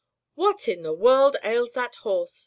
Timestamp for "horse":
2.01-2.39